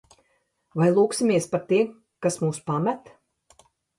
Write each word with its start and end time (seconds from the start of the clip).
Vai 0.79 0.87
lūgsimies 0.93 1.47
par 1.51 1.61
tiem, 1.73 1.93
kas 2.27 2.39
mūs 2.45 2.61
pamet? 2.71 3.15